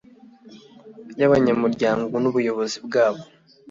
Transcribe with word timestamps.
y 1.19 1.21
abanyamuryango 1.27 2.13
n 2.19 2.25
ubuyobozi 2.29 2.77
bwabo 2.85 3.23